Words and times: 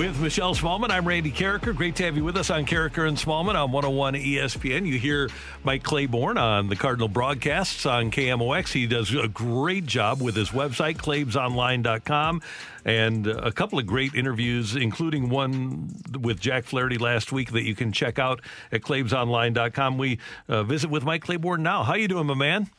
With 0.00 0.18
Michelle 0.18 0.54
Smallman, 0.54 0.88
I'm 0.88 1.06
Randy 1.06 1.30
Karraker. 1.30 1.76
Great 1.76 1.96
to 1.96 2.04
have 2.04 2.16
you 2.16 2.24
with 2.24 2.38
us 2.38 2.48
on 2.48 2.64
Karraker 2.64 3.06
and 3.06 3.18
Smallman 3.18 3.54
on 3.54 3.70
101 3.70 4.14
ESPN. 4.14 4.86
You 4.86 4.98
hear 4.98 5.28
Mike 5.62 5.82
Claiborne 5.82 6.38
on 6.38 6.70
the 6.70 6.74
Cardinal 6.74 7.06
broadcasts 7.06 7.84
on 7.84 8.10
KMOX. 8.10 8.72
He 8.72 8.86
does 8.86 9.14
a 9.14 9.28
great 9.28 9.84
job 9.84 10.22
with 10.22 10.36
his 10.36 10.52
website, 10.52 10.96
claibsonline.com, 10.96 12.40
and 12.86 13.26
a 13.26 13.52
couple 13.52 13.78
of 13.78 13.84
great 13.84 14.14
interviews, 14.14 14.74
including 14.74 15.28
one 15.28 15.94
with 16.18 16.40
Jack 16.40 16.64
Flaherty 16.64 16.96
last 16.96 17.30
week 17.30 17.52
that 17.52 17.64
you 17.64 17.74
can 17.74 17.92
check 17.92 18.18
out 18.18 18.40
at 18.72 18.80
claibsonline.com. 18.80 19.98
We 19.98 20.18
uh, 20.48 20.62
visit 20.62 20.88
with 20.88 21.04
Mike 21.04 21.24
Claiborne 21.24 21.62
now. 21.62 21.82
How 21.82 21.92
you 21.92 22.08
doing, 22.08 22.26
my 22.26 22.32
man? 22.32 22.70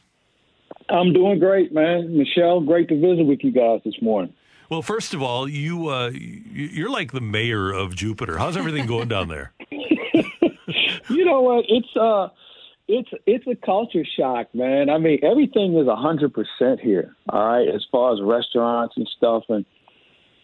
I'm 0.89 1.13
doing 1.13 1.37
great, 1.37 1.71
man. 1.71 2.17
Michelle, 2.17 2.61
great 2.61 2.87
to 2.87 2.99
visit 2.99 3.27
with 3.27 3.43
you 3.43 3.51
guys 3.51 3.81
this 3.85 4.01
morning. 4.01 4.33
Well, 4.71 4.81
first 4.81 5.13
of 5.13 5.21
all, 5.21 5.49
you 5.49 5.89
uh, 5.89 6.11
you're 6.13 6.89
like 6.89 7.11
the 7.11 7.19
mayor 7.19 7.73
of 7.73 7.93
Jupiter. 7.93 8.37
How's 8.37 8.55
everything 8.55 8.85
going 8.85 9.09
down 9.09 9.27
there? 9.27 9.51
you 9.69 11.25
know 11.25 11.41
what? 11.41 11.65
It's 11.67 11.93
uh, 11.97 12.29
it's 12.87 13.09
it's 13.25 13.45
a 13.47 13.55
culture 13.65 14.05
shock, 14.17 14.55
man. 14.55 14.89
I 14.89 14.97
mean, 14.97 15.19
everything 15.23 15.77
is 15.77 15.87
a 15.87 15.95
hundred 15.97 16.33
percent 16.33 16.79
here. 16.79 17.13
All 17.27 17.45
right, 17.45 17.67
as 17.67 17.85
far 17.91 18.13
as 18.13 18.21
restaurants 18.23 18.93
and 18.95 19.09
stuff, 19.17 19.43
and 19.49 19.65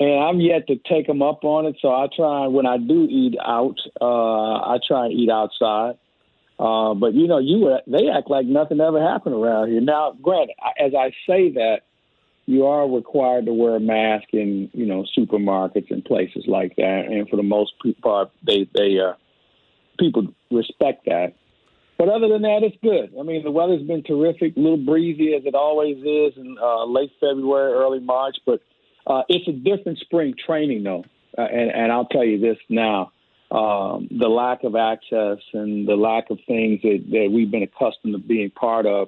and 0.02 0.19
I'm 0.22 0.41
yet 0.41 0.67
to 0.67 0.75
take 0.75 1.08
them 1.08 1.22
up 1.22 1.45
on 1.45 1.66
it. 1.66 1.78
So 1.81 1.88
I 1.88 2.08
try 2.14 2.47
when 2.47 2.66
I 2.66 2.80
do 2.80 3.08
eat 3.09 3.38
out, 3.41 3.80
uh, 4.02 4.56
I 4.56 4.78
try 4.86 5.06
and 5.06 5.14
eat 5.14 5.30
outside. 5.30 5.94
Uh, 6.59 6.95
but 6.95 7.14
you 7.14 7.28
know, 7.28 7.38
you 7.38 7.78
they 7.88 8.09
act 8.09 8.30
like 8.30 8.45
nothing 8.45 8.81
ever 8.81 9.02
happened 9.02 9.36
around 9.36 9.72
here. 9.72 9.80
Now, 9.80 10.17
granted, 10.22 10.56
as 10.78 10.91
I 10.94 11.12
say 11.25 11.53
that 11.53 11.84
you 12.48 12.66
are 12.66 12.90
required 12.90 13.45
to 13.45 13.53
wear 13.53 13.76
a 13.76 13.80
mask 13.80 14.30
in 14.31 14.70
you 14.73 14.86
know 14.86 15.06
supermarkets 15.16 15.92
and 15.92 16.03
places 16.03 16.45
like 16.48 16.76
that, 16.78 17.03
and 17.08 17.30
for 17.30 17.36
the 17.36 17.44
most 17.44 17.73
part, 18.02 18.31
they 18.44 18.67
they 18.73 18.98
uh, 19.00 19.14
people 20.00 20.34
respect 20.50 21.06
that. 21.06 21.36
But 21.98 22.09
other 22.09 22.30
than 22.30 22.44
that, 22.44 22.59
it's 22.64 22.78
good. 22.81 23.14
I 23.20 23.23
mean, 23.23 23.44
the 23.44 23.52
weather's 23.52 23.84
been 23.84 24.03
terrific, 24.03 24.56
a 24.56 24.59
little 24.59 24.78
breezy 24.78 25.34
as 25.34 25.45
it 25.45 25.56
always 25.56 25.98
is 25.98 26.38
in 26.38 26.56
uh, 26.62 26.85
late 26.85 27.12
February, 27.19 27.74
early 27.74 28.00
March. 28.00 28.38
But 28.46 28.62
uh, 29.06 29.24
it's 29.28 29.47
a 29.47 29.52
different 29.52 30.00
spring 30.00 30.34
training, 30.46 30.84
though, 30.84 31.03
uh, 31.38 31.41
and 31.41 31.69
and 31.69 31.91
I'll 31.91 32.06
tell 32.06 32.25
you 32.25 32.40
this 32.40 32.58
now. 32.69 33.12
Um, 33.50 34.09
the 34.12 34.28
lack 34.28 34.66
of 34.66 34.75
access 34.75 35.38
and 35.53 35.88
the 35.88 35.96
lack 35.96 36.29
of 36.29 36.38
things 36.47 36.81
that, 36.81 37.06
that 37.12 37.29
we've 37.31 37.50
been 37.50 37.64
accustomed 37.64 38.14
to 38.14 38.19
being 38.19 38.52
part 38.52 38.85
of 38.85 39.08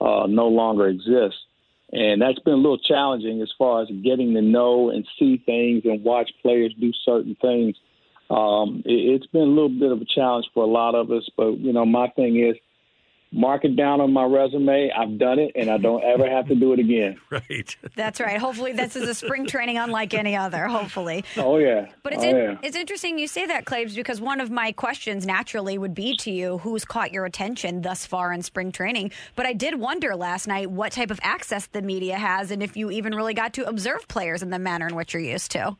uh, 0.00 0.28
no 0.28 0.46
longer 0.46 0.86
exists 0.86 1.40
and 1.92 2.22
that's 2.22 2.38
been 2.40 2.54
a 2.54 2.56
little 2.56 2.78
challenging 2.78 3.42
as 3.42 3.50
far 3.58 3.82
as 3.82 3.88
getting 4.02 4.34
to 4.34 4.42
know 4.42 4.90
and 4.90 5.06
see 5.18 5.42
things 5.44 5.82
and 5.84 6.04
watch 6.04 6.30
players 6.42 6.74
do 6.78 6.92
certain 7.04 7.36
things. 7.40 7.76
Um, 8.30 8.82
it, 8.84 8.92
it's 8.92 9.26
been 9.26 9.42
a 9.42 9.44
little 9.46 9.68
bit 9.68 9.90
of 9.90 10.00
a 10.00 10.04
challenge 10.04 10.46
for 10.54 10.62
a 10.62 10.68
lot 10.68 10.94
of 10.94 11.10
us, 11.10 11.28
but 11.36 11.58
you 11.58 11.72
know, 11.72 11.84
my 11.84 12.08
thing 12.08 12.38
is 12.38 12.56
mark 13.32 13.64
it 13.64 13.76
down 13.76 14.00
on 14.00 14.12
my 14.12 14.24
resume. 14.24 14.90
I've 14.90 15.18
done 15.18 15.38
it, 15.38 15.52
and 15.54 15.70
I 15.70 15.78
don't 15.78 16.02
ever 16.02 16.28
have 16.28 16.48
to 16.48 16.54
do 16.54 16.72
it 16.72 16.78
again. 16.78 17.18
Right. 17.30 17.76
That's 17.94 18.18
right. 18.18 18.38
Hopefully, 18.38 18.72
this 18.72 18.96
is 18.96 19.08
a 19.08 19.14
spring 19.14 19.46
training 19.46 19.78
unlike 19.78 20.14
any 20.14 20.34
other. 20.34 20.66
Hopefully. 20.66 21.24
Oh 21.36 21.58
yeah. 21.58 21.86
But 22.02 22.14
it's 22.14 22.24
oh, 22.24 22.28
in, 22.28 22.36
yeah. 22.36 22.58
it's 22.62 22.76
interesting 22.76 23.18
you 23.18 23.28
say 23.28 23.46
that, 23.46 23.64
Claibs, 23.64 23.94
because 23.94 24.20
one 24.20 24.40
of 24.40 24.50
my 24.50 24.72
questions 24.72 25.24
naturally 25.24 25.78
would 25.78 25.94
be 25.94 26.16
to 26.16 26.30
you: 26.30 26.58
Who's 26.58 26.84
caught 26.84 27.12
your 27.12 27.24
attention 27.24 27.82
thus 27.82 28.04
far 28.04 28.32
in 28.32 28.42
spring 28.42 28.72
training? 28.72 29.12
But 29.36 29.46
I 29.46 29.52
did 29.52 29.76
wonder 29.76 30.16
last 30.16 30.48
night 30.48 30.70
what 30.70 30.92
type 30.92 31.10
of 31.12 31.20
access 31.22 31.66
the 31.66 31.82
media 31.82 32.16
has, 32.16 32.50
and 32.50 32.62
if 32.62 32.76
you 32.76 32.90
even 32.90 33.14
really 33.14 33.34
got 33.34 33.52
to 33.54 33.66
observe 33.66 34.08
players 34.08 34.42
in 34.42 34.50
the 34.50 34.58
manner 34.58 34.88
in 34.88 34.96
which 34.96 35.14
you're 35.14 35.22
used 35.22 35.52
to. 35.52 35.76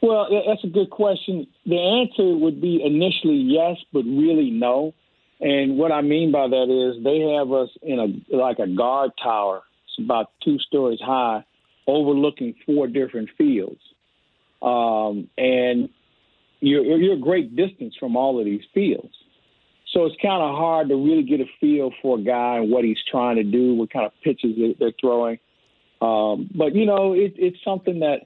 Well, 0.00 0.28
that's 0.46 0.64
a 0.64 0.68
good 0.68 0.90
question. 0.90 1.46
The 1.64 1.78
answer 1.78 2.36
would 2.36 2.60
be 2.60 2.82
initially 2.84 3.36
yes, 3.36 3.76
but 3.92 4.04
really 4.04 4.50
no. 4.50 4.94
And 5.42 5.76
what 5.76 5.90
I 5.90 6.02
mean 6.02 6.30
by 6.30 6.46
that 6.46 6.68
is 6.70 7.02
they 7.02 7.18
have 7.36 7.52
us 7.52 7.68
in 7.82 7.98
a 7.98 8.36
like 8.36 8.60
a 8.60 8.68
guard 8.68 9.10
tower. 9.20 9.62
It's 9.86 10.04
about 10.04 10.30
two 10.44 10.58
stories 10.60 11.00
high, 11.04 11.44
overlooking 11.88 12.54
four 12.64 12.86
different 12.86 13.28
fields. 13.36 13.80
Um, 14.62 15.28
and 15.36 15.88
you're, 16.60 16.84
you're 16.96 17.14
a 17.14 17.20
great 17.20 17.56
distance 17.56 17.96
from 17.98 18.16
all 18.16 18.38
of 18.38 18.44
these 18.44 18.62
fields. 18.72 19.12
So 19.92 20.06
it's 20.06 20.16
kind 20.22 20.40
of 20.40 20.56
hard 20.56 20.88
to 20.90 20.94
really 20.94 21.24
get 21.24 21.40
a 21.40 21.46
feel 21.60 21.90
for 22.00 22.18
a 22.18 22.22
guy 22.22 22.58
and 22.58 22.70
what 22.70 22.84
he's 22.84 23.02
trying 23.10 23.36
to 23.36 23.42
do, 23.42 23.74
what 23.74 23.92
kind 23.92 24.06
of 24.06 24.12
pitches 24.22 24.56
they're 24.78 24.92
throwing. 24.98 25.40
Um, 26.00 26.48
but, 26.54 26.74
you 26.76 26.86
know, 26.86 27.14
it, 27.14 27.34
it's 27.36 27.58
something 27.64 27.98
that 28.00 28.20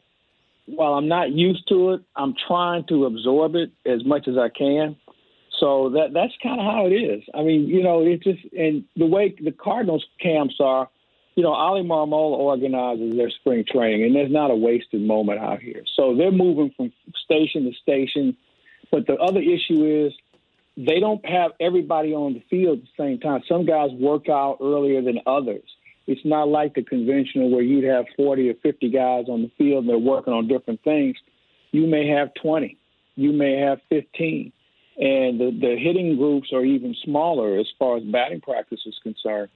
while 0.66 0.92
I'm 0.92 1.08
not 1.08 1.30
used 1.30 1.66
to 1.68 1.94
it, 1.94 2.02
I'm 2.14 2.34
trying 2.46 2.84
to 2.88 3.06
absorb 3.06 3.54
it 3.56 3.72
as 3.86 4.04
much 4.04 4.28
as 4.28 4.36
I 4.36 4.48
can. 4.50 4.96
So 5.58 5.90
that 5.90 6.12
that's 6.12 6.32
kind 6.42 6.60
of 6.60 6.66
how 6.66 6.86
it 6.86 6.92
is. 6.92 7.22
I 7.34 7.42
mean, 7.42 7.66
you 7.66 7.82
know, 7.82 8.02
it's 8.02 8.24
just 8.24 8.40
and 8.54 8.84
the 8.96 9.06
way 9.06 9.34
the 9.42 9.52
Cardinals 9.52 10.04
camps 10.20 10.56
are, 10.60 10.88
you 11.34 11.42
know, 11.42 11.54
Oli 11.54 11.82
Marmol 11.82 12.36
organizes 12.36 13.16
their 13.16 13.30
spring 13.30 13.64
training, 13.70 14.04
and 14.04 14.14
there's 14.14 14.30
not 14.30 14.50
a 14.50 14.54
wasted 14.54 15.00
moment 15.00 15.40
out 15.40 15.60
here. 15.60 15.82
So 15.96 16.14
they're 16.16 16.32
moving 16.32 16.72
from 16.76 16.92
station 17.24 17.64
to 17.64 17.72
station. 17.82 18.36
But 18.90 19.06
the 19.06 19.14
other 19.14 19.40
issue 19.40 20.06
is 20.06 20.12
they 20.76 21.00
don't 21.00 21.24
have 21.26 21.52
everybody 21.58 22.14
on 22.14 22.34
the 22.34 22.42
field 22.50 22.78
at 22.78 22.84
the 22.84 23.02
same 23.02 23.18
time. 23.18 23.42
Some 23.48 23.64
guys 23.64 23.90
work 23.92 24.28
out 24.28 24.58
earlier 24.60 25.02
than 25.02 25.20
others. 25.26 25.64
It's 26.06 26.24
not 26.24 26.48
like 26.48 26.74
the 26.74 26.82
conventional 26.82 27.50
where 27.50 27.62
you'd 27.62 27.84
have 27.84 28.04
40 28.16 28.50
or 28.50 28.54
50 28.62 28.90
guys 28.90 29.24
on 29.28 29.42
the 29.42 29.50
field 29.58 29.84
and 29.84 29.88
they're 29.88 29.98
working 29.98 30.32
on 30.32 30.46
different 30.46 30.82
things. 30.84 31.16
You 31.72 31.86
may 31.86 32.06
have 32.08 32.32
20. 32.34 32.78
You 33.16 33.32
may 33.32 33.56
have 33.56 33.80
15 33.88 34.52
and 34.98 35.38
the, 35.38 35.50
the 35.60 35.76
hitting 35.78 36.16
groups 36.16 36.52
are 36.52 36.64
even 36.64 36.94
smaller 37.04 37.58
as 37.58 37.66
far 37.78 37.98
as 37.98 38.02
batting 38.04 38.40
practice 38.40 38.80
is 38.86 38.98
concerned. 39.02 39.50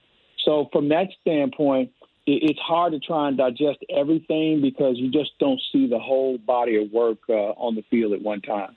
So 0.45 0.69
from 0.71 0.89
that 0.89 1.07
standpoint, 1.21 1.91
it, 2.27 2.43
it's 2.51 2.59
hard 2.59 2.93
to 2.93 2.99
try 2.99 3.27
and 3.27 3.37
digest 3.37 3.79
everything 3.89 4.61
because 4.61 4.97
you 4.97 5.09
just 5.11 5.31
don't 5.39 5.59
see 5.71 5.87
the 5.87 5.99
whole 5.99 6.37
body 6.37 6.81
of 6.81 6.91
work 6.91 7.19
uh, 7.29 7.33
on 7.33 7.75
the 7.75 7.83
field 7.89 8.13
at 8.13 8.21
one 8.21 8.41
time. 8.41 8.75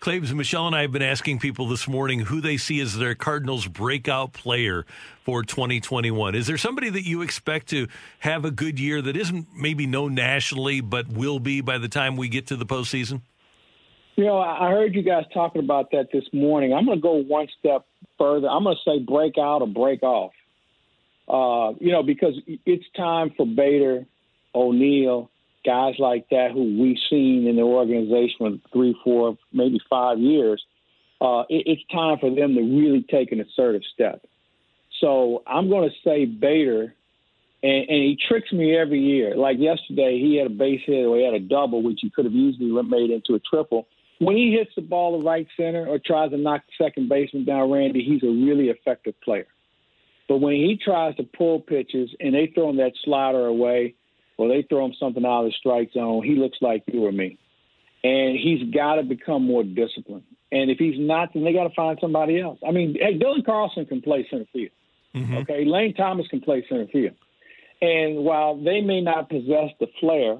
Claibs, 0.00 0.32
Michelle 0.32 0.66
and 0.66 0.74
I 0.74 0.80
have 0.80 0.92
been 0.92 1.02
asking 1.02 1.40
people 1.40 1.68
this 1.68 1.86
morning 1.86 2.20
who 2.20 2.40
they 2.40 2.56
see 2.56 2.80
as 2.80 2.96
their 2.96 3.14
Cardinals 3.14 3.66
breakout 3.66 4.32
player 4.32 4.86
for 5.24 5.42
2021. 5.42 6.34
Is 6.34 6.46
there 6.46 6.56
somebody 6.56 6.88
that 6.88 7.06
you 7.06 7.20
expect 7.20 7.68
to 7.68 7.86
have 8.20 8.46
a 8.46 8.50
good 8.50 8.80
year 8.80 9.02
that 9.02 9.14
isn't 9.14 9.48
maybe 9.54 9.86
known 9.86 10.14
nationally 10.14 10.80
but 10.80 11.08
will 11.08 11.38
be 11.38 11.60
by 11.60 11.76
the 11.76 11.88
time 11.88 12.16
we 12.16 12.30
get 12.30 12.46
to 12.46 12.56
the 12.56 12.64
postseason? 12.64 13.20
You 14.20 14.26
know, 14.26 14.38
I 14.38 14.68
heard 14.68 14.94
you 14.94 15.02
guys 15.02 15.24
talking 15.32 15.62
about 15.62 15.92
that 15.92 16.08
this 16.12 16.26
morning. 16.30 16.74
I'm 16.74 16.84
going 16.84 16.98
to 16.98 17.02
go 17.02 17.14
one 17.14 17.48
step 17.58 17.86
further. 18.18 18.48
I'm 18.48 18.64
going 18.64 18.76
to 18.76 18.90
say 18.90 19.02
break 19.02 19.38
out 19.38 19.62
or 19.62 19.66
break 19.66 20.02
off. 20.02 20.32
Uh, 21.26 21.72
you 21.80 21.90
know, 21.90 22.02
because 22.02 22.34
it's 22.66 22.84
time 22.94 23.32
for 23.34 23.46
Bader, 23.46 24.04
O'Neill, 24.54 25.30
guys 25.64 25.94
like 25.98 26.28
that 26.32 26.50
who 26.52 26.78
we've 26.78 26.98
seen 27.08 27.46
in 27.46 27.56
the 27.56 27.62
organization 27.62 28.36
for 28.40 28.68
three, 28.74 28.94
four, 29.02 29.38
maybe 29.54 29.80
five 29.88 30.18
years. 30.18 30.62
Uh, 31.18 31.44
it, 31.48 31.62
it's 31.64 31.82
time 31.90 32.18
for 32.18 32.28
them 32.28 32.54
to 32.56 32.60
really 32.60 33.02
take 33.10 33.32
an 33.32 33.40
assertive 33.40 33.84
step. 33.94 34.26
So 35.00 35.42
I'm 35.46 35.70
going 35.70 35.88
to 35.88 35.96
say 36.06 36.26
Bader, 36.26 36.94
and, 37.62 37.88
and 37.88 37.88
he 37.88 38.18
tricks 38.28 38.52
me 38.52 38.76
every 38.76 39.00
year. 39.00 39.34
Like 39.34 39.56
yesterday, 39.58 40.20
he 40.20 40.36
had 40.36 40.48
a 40.48 40.54
base 40.54 40.82
hit 40.84 41.06
or 41.06 41.16
he 41.16 41.24
had 41.24 41.32
a 41.32 41.40
double, 41.40 41.82
which 41.82 42.00
he 42.02 42.10
could 42.10 42.26
have 42.26 42.34
easily 42.34 42.70
made 42.82 43.10
into 43.10 43.34
a 43.34 43.38
triple 43.38 43.86
when 44.20 44.36
he 44.36 44.52
hits 44.52 44.70
the 44.76 44.82
ball 44.82 45.18
to 45.18 45.26
right 45.26 45.46
center 45.56 45.86
or 45.86 45.98
tries 45.98 46.30
to 46.30 46.36
knock 46.36 46.62
the 46.66 46.84
second 46.84 47.08
baseman 47.08 47.46
down, 47.46 47.70
Randy, 47.70 48.04
he's 48.04 48.22
a 48.22 48.26
really 48.26 48.68
effective 48.68 49.14
player. 49.22 49.46
But 50.28 50.38
when 50.38 50.54
he 50.54 50.78
tries 50.82 51.16
to 51.16 51.24
pull 51.24 51.60
pitches 51.60 52.10
and 52.20 52.34
they 52.34 52.52
throw 52.54 52.68
him 52.68 52.76
that 52.76 52.92
slider 53.02 53.46
away 53.46 53.94
or 54.36 54.48
they 54.48 54.62
throw 54.62 54.84
him 54.84 54.94
something 55.00 55.24
out 55.24 55.44
of 55.44 55.46
the 55.46 55.54
strike 55.58 55.92
zone, 55.92 56.22
he 56.22 56.34
looks 56.34 56.58
like 56.60 56.84
you 56.86 57.06
or 57.06 57.12
me. 57.12 57.38
And 58.04 58.38
he's 58.38 58.72
got 58.72 58.96
to 58.96 59.02
become 59.02 59.42
more 59.42 59.64
disciplined. 59.64 60.24
And 60.52 60.70
if 60.70 60.78
he's 60.78 60.98
not, 60.98 61.32
then 61.32 61.44
they 61.44 61.54
got 61.54 61.64
to 61.64 61.74
find 61.74 61.98
somebody 62.00 62.40
else. 62.40 62.58
I 62.66 62.72
mean, 62.72 62.96
hey, 63.00 63.18
Dylan 63.18 63.44
Carlson 63.44 63.86
can 63.86 64.02
play 64.02 64.26
center 64.30 64.46
field. 64.52 64.70
Mm-hmm. 65.14 65.36
Okay, 65.38 65.64
Lane 65.64 65.94
Thomas 65.94 66.26
can 66.28 66.40
play 66.40 66.64
center 66.68 66.86
field. 66.88 67.14
And 67.80 68.18
while 68.18 68.56
they 68.56 68.82
may 68.82 69.00
not 69.00 69.30
possess 69.30 69.70
the 69.80 69.86
flair, 69.98 70.36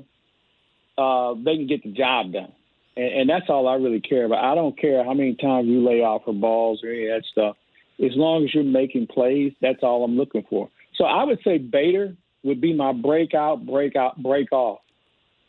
uh, 0.99 1.35
they 1.43 1.57
can 1.57 1.67
get 1.67 1.83
the 1.83 1.93
job 1.93 2.33
done. 2.33 2.53
And, 3.01 3.21
and 3.21 3.31
that's 3.31 3.49
all 3.49 3.67
I 3.67 3.75
really 3.75 4.01
care 4.01 4.27
about. 4.27 4.45
I 4.45 4.55
don't 4.55 4.79
care 4.79 5.03
how 5.03 5.15
many 5.15 5.35
times 5.35 5.69
you 5.69 5.85
lay 5.87 6.01
off 6.03 6.25
for 6.25 6.35
balls 6.35 6.81
or 6.85 6.91
any 6.91 7.07
of 7.07 7.23
that 7.23 7.27
stuff. 7.31 7.57
As 8.05 8.13
long 8.15 8.45
as 8.45 8.55
you're 8.55 8.65
making 8.65 9.07
plays, 9.07 9.53
that's 9.61 9.83
all 9.83 10.05
I'm 10.05 10.17
looking 10.17 10.45
for. 10.49 10.69
So 10.97 11.05
I 11.05 11.25
would 11.25 11.39
say 11.45 11.59
Bader 11.59 12.15
would 12.43 12.61
be 12.61 12.75
my 12.75 12.93
breakout, 12.93 13.67
breakout, 13.67 14.23
break 14.23 14.53
off 14.53 14.81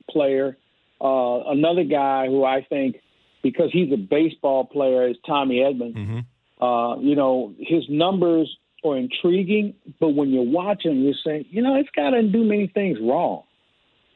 player. 0.09 0.57
Uh, 0.99 1.49
another 1.49 1.83
guy 1.83 2.27
who 2.27 2.45
I 2.45 2.65
think, 2.69 2.97
because 3.43 3.69
he's 3.71 3.91
a 3.91 3.97
baseball 3.97 4.65
player, 4.65 5.07
is 5.07 5.15
Tommy 5.25 5.57
Edman. 5.59 5.93
Mm-hmm. 5.93 6.63
Uh, 6.63 6.99
you 6.99 7.15
know, 7.15 7.53
his 7.57 7.83
numbers 7.89 8.55
are 8.85 8.97
intriguing, 8.97 9.73
but 9.99 10.09
when 10.09 10.29
you're 10.29 10.43
watching, 10.43 11.01
you're 11.01 11.13
saying, 11.25 11.45
you 11.49 11.61
know, 11.61 11.75
this 11.77 11.89
guy 11.95 12.11
doesn't 12.11 12.31
do 12.31 12.43
many 12.43 12.67
things 12.67 12.97
wrong. 13.01 13.43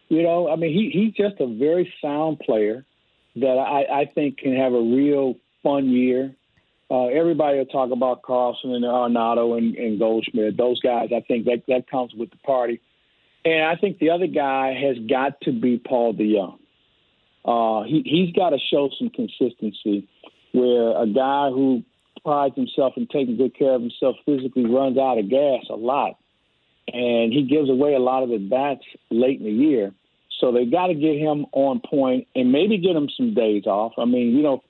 You 0.10 0.22
know, 0.22 0.50
I 0.50 0.56
mean, 0.56 0.72
he 0.72 0.92
he's 0.92 1.14
just 1.14 1.42
a 1.42 1.48
very 1.48 1.92
sound 2.02 2.40
player 2.40 2.86
that 3.36 3.58
I, 3.58 4.02
I 4.02 4.06
think 4.14 4.38
can 4.38 4.56
have 4.56 4.74
a 4.74 4.82
real 4.82 5.36
fun 5.64 5.90
year. 5.90 6.36
Uh, 6.90 7.08
everybody 7.08 7.58
will 7.58 7.66
talk 7.66 7.92
about 7.92 8.22
Carlson 8.22 8.74
and 8.74 8.86
Arenado 8.86 9.58
and, 9.58 9.76
and 9.76 9.98
Goldschmidt. 9.98 10.56
Those 10.56 10.80
guys, 10.80 11.10
I 11.16 11.22
think 11.22 11.46
that 11.46 11.64
that 11.68 11.90
comes 11.90 12.14
with 12.14 12.30
the 12.30 12.38
party. 12.38 12.80
And 13.44 13.64
I 13.64 13.76
think 13.76 14.00
the 14.00 14.12
other 14.12 14.28
guy 14.28 14.74
has 14.74 14.98
got 15.08 15.42
to 15.42 15.52
be 15.52 15.78
Paul 15.78 16.14
DeJong. 16.14 16.60
Uh, 17.46 17.84
he 17.84 18.02
he's 18.06 18.36
got 18.36 18.50
to 18.52 18.58
show 18.72 18.90
some 18.98 19.10
consistency, 19.10 20.08
where 20.52 21.00
a 21.00 21.06
guy 21.06 21.50
who 21.50 21.84
prides 22.24 22.56
himself 22.56 22.94
in 22.98 23.06
taking 23.06 23.38
good 23.38 23.56
care 23.56 23.76
of 23.76 23.82
himself 23.82 24.16
physically 24.26 24.66
runs 24.66 24.98
out 24.98 25.20
of 25.20 25.30
gas 25.30 25.64
a 25.70 25.76
lot, 25.76 26.18
and 26.92 27.32
he 27.32 27.44
gives 27.44 27.70
away 27.70 27.94
a 27.94 28.00
lot 28.00 28.24
of 28.24 28.30
the 28.30 28.40
bats 28.40 28.84
late 29.12 29.40
in 29.40 29.46
the 29.46 29.52
year. 29.52 29.94
So 30.40 30.52
they 30.52 30.66
got 30.66 30.88
to 30.88 30.94
get 30.94 31.18
him 31.18 31.46
on 31.52 31.80
point 31.80 32.28
and 32.36 32.52
maybe 32.52 32.78
get 32.78 32.96
him 32.96 33.10
some 33.16 33.34
days 33.34 33.66
off. 33.66 33.94
I 33.98 34.06
mean, 34.06 34.36
you 34.36 34.44
know, 34.44 34.64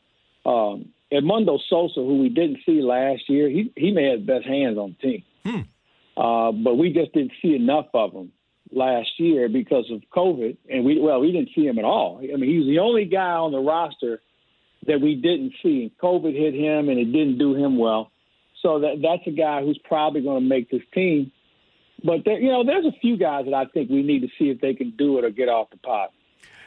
um, 0.45 0.89
Edmundo 1.11 1.59
Sosa, 1.69 1.95
who 1.95 2.19
we 2.19 2.29
didn't 2.29 2.59
see 2.65 2.81
last 2.81 3.29
year, 3.29 3.49
he 3.49 3.71
he 3.75 3.91
may 3.91 4.09
have 4.09 4.19
the 4.19 4.25
best 4.25 4.45
hands 4.45 4.77
on 4.77 4.95
the 5.01 5.07
team, 5.07 5.23
hmm. 5.45 6.21
uh, 6.21 6.51
but 6.51 6.75
we 6.75 6.93
just 6.93 7.13
didn't 7.13 7.33
see 7.41 7.55
enough 7.55 7.87
of 7.93 8.13
him 8.13 8.31
last 8.71 9.19
year 9.19 9.47
because 9.47 9.89
of 9.91 10.01
COVID, 10.15 10.57
and 10.69 10.83
we 10.83 10.99
well 10.99 11.19
we 11.19 11.31
didn't 11.31 11.49
see 11.55 11.65
him 11.65 11.79
at 11.79 11.85
all. 11.85 12.19
I 12.21 12.35
mean, 12.37 12.49
he's 12.49 12.67
the 12.67 12.79
only 12.79 13.05
guy 13.05 13.31
on 13.31 13.51
the 13.51 13.59
roster 13.59 14.21
that 14.87 15.01
we 15.01 15.15
didn't 15.15 15.53
see. 15.63 15.91
COVID 16.01 16.35
hit 16.35 16.53
him, 16.53 16.89
and 16.89 16.99
it 16.99 17.05
didn't 17.05 17.37
do 17.37 17.55
him 17.55 17.77
well. 17.77 18.11
So 18.61 18.79
that 18.79 19.01
that's 19.01 19.27
a 19.27 19.31
guy 19.31 19.61
who's 19.61 19.79
probably 19.83 20.21
going 20.21 20.41
to 20.41 20.47
make 20.47 20.69
this 20.69 20.81
team. 20.93 21.31
But 22.03 22.25
there, 22.25 22.39
you 22.39 22.51
know, 22.51 22.63
there's 22.63 22.85
a 22.85 22.97
few 22.99 23.17
guys 23.17 23.45
that 23.45 23.53
I 23.53 23.65
think 23.65 23.89
we 23.89 24.03
need 24.03 24.21
to 24.21 24.27
see 24.37 24.49
if 24.49 24.61
they 24.61 24.73
can 24.73 24.91
do 24.97 25.17
it 25.17 25.25
or 25.25 25.29
get 25.29 25.49
off 25.49 25.69
the 25.69 25.77
pot. 25.77 26.11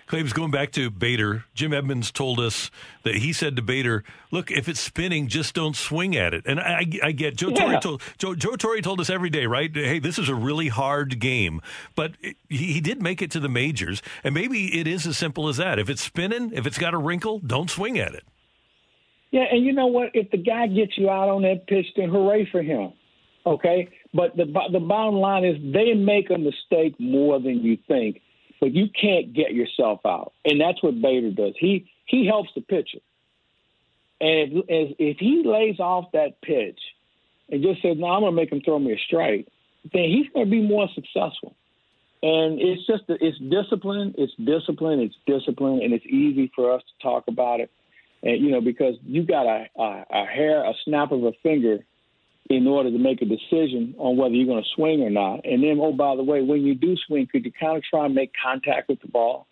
Claibs, 0.09 0.33
going 0.33 0.51
back 0.51 0.73
to 0.73 0.91
Bader, 0.91 1.45
Jim 1.53 1.75
Edmonds 1.75 2.11
told 2.11 2.41
us 2.41 2.71
that 3.03 3.17
he 3.17 3.31
said 3.35 3.57
to 3.57 3.63
Bader, 3.63 4.05
"Look, 4.31 4.51
if 4.51 4.67
it's 4.67 4.81
spinning, 4.81 5.29
just 5.29 5.55
don't 5.55 5.77
swing 5.77 6.17
at 6.17 6.33
it." 6.33 6.45
And 6.47 6.59
I, 6.59 6.87
I 7.03 7.13
get 7.13 7.37
Joe 7.37 7.51
yeah. 7.51 7.57
Torre 7.57 7.81
told 7.81 8.03
Joe, 8.17 8.35
Joe 8.35 8.57
Torre 8.57 8.81
told 8.81 9.01
us 9.03 9.11
every 9.11 9.29
day, 9.29 9.45
right? 9.45 9.71
Hey, 9.73 9.99
this 9.99 10.19
is 10.19 10.31
a 10.31 10.35
really 10.35 10.69
hard 10.69 11.21
game, 11.21 11.61
but 11.95 12.13
it, 12.23 12.37
he, 12.49 12.73
he 12.73 12.81
did 12.81 13.03
make 13.03 13.21
it 13.21 13.31
to 13.33 13.41
the 13.41 13.51
majors, 13.51 14.01
and 14.25 14.33
maybe 14.33 14.81
it 14.81 14.87
is 14.87 15.07
as 15.07 15.19
simple 15.19 15.47
as 15.47 15.59
that. 15.59 15.79
If 15.79 15.91
it's 15.91 16.03
spinning, 16.03 16.53
if 16.55 16.67
it's 16.67 16.79
got 16.79 16.95
a 16.95 16.99
wrinkle, 16.99 17.41
don't 17.41 17.69
swing 17.69 17.99
at 17.99 18.15
it. 18.15 18.25
Yeah, 19.31 19.45
and 19.51 19.63
you 19.63 19.75
know 19.75 19.89
what? 19.89 20.13
If 20.15 20.31
the 20.31 20.39
guy 20.39 20.69
gets 20.69 20.97
you 20.97 21.11
out 21.11 21.29
on 21.29 21.43
that 21.43 21.67
pitch, 21.67 21.87
then 21.97 22.09
hooray 22.09 22.49
for 22.51 22.63
him. 22.63 22.95
Okay, 23.45 23.91
but 24.15 24.37
the 24.37 24.45
the 24.73 24.81
bottom 24.81 25.17
line 25.17 25.45
is 25.45 25.57
they 25.73 25.95
make 25.95 26.31
a 26.31 26.39
mistake 26.39 26.99
more 26.99 27.41
than 27.41 27.63
you 27.63 27.77
think, 27.87 28.23
but 28.61 28.73
you 28.75 28.87
can't 28.89 29.35
get 29.35 29.53
yourself 29.53 30.01
out, 30.07 30.33
and 30.45 30.61
that's 30.61 30.83
what 30.83 31.01
Bader 31.01 31.31
does. 31.31 31.55
He 31.59 31.91
he 32.07 32.27
helps 32.27 32.51
the 32.55 32.63
pitcher, 32.63 33.01
and 34.21 34.65
if 34.69 34.97
if 34.99 35.19
he 35.19 35.43
lays 35.45 35.79
off 35.79 36.13
that 36.13 36.41
pitch 36.41 36.81
and 37.51 37.63
just 37.63 37.83
says, 37.83 37.97
"No, 37.99 38.07
I'm 38.07 38.23
going 38.23 38.33
to 38.33 38.37
make 38.37 38.53
him 38.53 38.63
throw 38.63 38.79
me 38.79 38.93
a 38.93 38.99
strike," 38.99 39.47
then 39.93 40.05
he's 40.05 40.29
going 40.33 40.47
to 40.47 40.51
be 40.51 40.63
more 40.63 40.89
successful. 40.95 41.55
And 42.23 42.61
it's 42.61 42.85
just 42.87 43.05
it's 43.09 43.39
discipline, 43.39 44.15
it's 44.19 44.33
discipline, 44.35 45.01
it's 45.01 45.15
discipline, 45.27 45.83
and 45.83 45.93
it's 45.93 46.07
easy 46.07 46.51
for 46.55 46.73
us 46.73 46.83
to 46.83 47.03
talk 47.03 47.29
about 47.29 47.61
it, 47.61 47.71
and 48.23 48.43
you 48.43 48.51
know 48.51 48.61
because 48.61 48.97
you 49.05 49.23
got 49.23 49.47
a, 49.47 49.67
a, 49.79 50.05
a 50.11 50.27
hair, 50.27 50.65
a 50.65 50.73
snap 50.85 51.13
of 51.13 51.23
a 51.25 51.33
finger 51.43 51.85
in 52.49 52.67
order 52.67 52.91
to 52.91 52.99
make 52.99 53.21
a 53.21 53.27
decision 53.27 53.95
on 53.99 54.17
whether 54.17 54.35
you're 54.35 54.47
going 54.47 54.63
to 54.63 54.69
swing 54.75 55.03
or 55.03 55.11
not. 55.11 55.45
And 55.45 55.63
then, 55.63 55.79
oh, 55.81 55.93
by 55.93 56.17
the 56.17 56.23
way, 56.23 56.43
when 56.43 56.63
you 56.63 56.75
do 56.75 56.97
swing, 57.07 57.27
could 57.31 57.45
you 57.45 57.53
kind 57.53 57.77
of 57.77 57.83
try 57.85 58.07
and 58.07 58.15
make 58.15 58.33
contact 58.43 58.89
with 58.89 59.01
the 59.03 59.09
ball? 59.09 59.47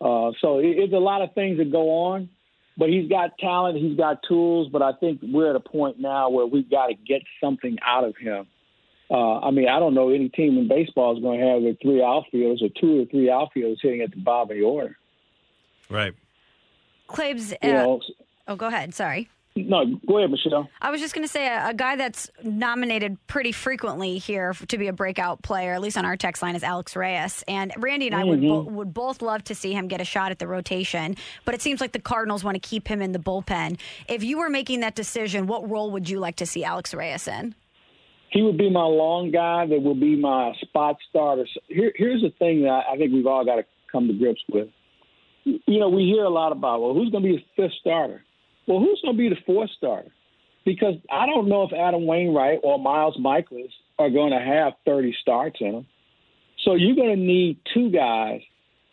Uh, 0.00 0.32
so 0.40 0.58
it, 0.58 0.76
it's 0.78 0.92
a 0.92 0.98
lot 0.98 1.22
of 1.22 1.32
things 1.34 1.58
that 1.58 1.72
go 1.72 1.90
on. 1.90 2.28
But 2.76 2.88
he's 2.88 3.08
got 3.08 3.36
talent, 3.38 3.76
he's 3.76 3.96
got 3.96 4.22
tools. 4.26 4.68
But 4.70 4.82
I 4.82 4.92
think 4.92 5.20
we're 5.22 5.50
at 5.50 5.56
a 5.56 5.60
point 5.60 5.98
now 5.98 6.30
where 6.30 6.46
we've 6.46 6.70
got 6.70 6.86
to 6.86 6.94
get 6.94 7.22
something 7.40 7.78
out 7.86 8.04
of 8.04 8.16
him. 8.16 8.46
Uh, 9.10 9.40
I 9.40 9.50
mean, 9.50 9.68
I 9.68 9.78
don't 9.78 9.94
know 9.94 10.08
any 10.08 10.30
team 10.30 10.56
in 10.56 10.68
baseball 10.68 11.16
is 11.16 11.22
going 11.22 11.40
to 11.40 11.46
have 11.46 11.62
their 11.62 11.74
three 11.82 12.02
outfielders 12.02 12.62
or 12.62 12.68
two 12.80 13.02
or 13.02 13.04
three 13.06 13.30
outfielders 13.30 13.78
hitting 13.82 14.00
at 14.00 14.10
the 14.10 14.16
bottom 14.16 14.50
of 14.50 14.56
the 14.56 14.62
order. 14.62 14.96
Right. 15.90 16.14
Claibs, 17.08 17.52
uh, 17.62 17.98
oh, 18.48 18.56
go 18.56 18.68
ahead. 18.68 18.94
Sorry. 18.94 19.28
No, 19.54 19.84
go 20.06 20.18
ahead, 20.18 20.30
Michelle. 20.30 20.68
I 20.80 20.90
was 20.90 21.00
just 21.00 21.14
going 21.14 21.26
to 21.26 21.32
say 21.32 21.46
a, 21.46 21.68
a, 21.68 21.74
guy 21.74 21.96
that's 21.96 22.30
nominated 22.42 23.18
pretty 23.26 23.52
frequently 23.52 24.16
here 24.16 24.54
to 24.68 24.78
be 24.78 24.88
a 24.88 24.94
breakout 24.94 25.42
player, 25.42 25.74
at 25.74 25.82
least 25.82 25.98
on 25.98 26.06
our 26.06 26.16
text 26.16 26.42
line, 26.42 26.56
is 26.56 26.62
Alex 26.62 26.96
Reyes. 26.96 27.44
And 27.46 27.70
Randy 27.76 28.06
and 28.06 28.14
I 28.14 28.22
mm-hmm. 28.22 28.28
would, 28.28 28.40
bo- 28.40 28.72
would 28.72 28.94
both 28.94 29.20
love 29.20 29.44
to 29.44 29.54
see 29.54 29.74
him 29.74 29.88
get 29.88 30.00
a 30.00 30.04
shot 30.04 30.30
at 30.30 30.38
the 30.38 30.46
rotation, 30.46 31.16
but 31.44 31.54
it 31.54 31.60
seems 31.60 31.82
like 31.82 31.92
the 31.92 32.00
Cardinals 32.00 32.42
want 32.42 32.54
to 32.54 32.66
keep 32.66 32.88
him 32.88 33.02
in 33.02 33.12
the 33.12 33.18
bullpen. 33.18 33.78
If 34.08 34.24
you 34.24 34.38
were 34.38 34.48
making 34.48 34.80
that 34.80 34.94
decision, 34.94 35.46
what 35.46 35.68
role 35.68 35.90
would 35.90 36.08
you 36.08 36.18
like 36.18 36.36
to 36.36 36.46
see 36.46 36.64
Alex 36.64 36.94
Reyes 36.94 37.28
in? 37.28 37.54
He 38.30 38.40
would 38.40 38.56
be 38.56 38.70
my 38.70 38.84
long 38.84 39.30
guy 39.30 39.66
that 39.66 39.82
will 39.82 39.94
be 39.94 40.16
my 40.16 40.54
spot 40.62 40.96
starter. 41.10 41.46
Here, 41.68 41.92
here's 41.94 42.22
the 42.22 42.32
thing 42.38 42.62
that 42.62 42.84
I 42.90 42.96
think 42.96 43.12
we've 43.12 43.26
all 43.26 43.44
got 43.44 43.56
to 43.56 43.64
come 43.90 44.08
to 44.08 44.14
grips 44.14 44.40
with. 44.50 44.68
You 45.44 45.78
know, 45.78 45.90
we 45.90 46.04
hear 46.04 46.24
a 46.24 46.30
lot 46.30 46.52
about, 46.52 46.80
well, 46.80 46.94
who's 46.94 47.10
going 47.10 47.22
to 47.22 47.28
be 47.28 47.34
his 47.34 47.44
fifth 47.54 47.72
starter? 47.80 48.24
Well, 48.66 48.78
who's 48.78 49.00
going 49.02 49.16
to 49.16 49.18
be 49.18 49.28
the 49.28 49.40
fourth 49.44 49.70
starter? 49.76 50.10
Because 50.64 50.94
I 51.10 51.26
don't 51.26 51.48
know 51.48 51.64
if 51.64 51.72
Adam 51.72 52.06
Wainwright 52.06 52.60
or 52.62 52.78
Miles 52.78 53.16
Mikolas 53.18 53.72
are 53.98 54.10
going 54.10 54.32
to 54.32 54.38
have 54.38 54.74
30 54.86 55.14
starts 55.20 55.56
in 55.60 55.72
them. 55.72 55.86
So 56.64 56.74
you're 56.74 56.94
going 56.94 57.16
to 57.16 57.20
need 57.20 57.58
two 57.74 57.90
guys 57.90 58.40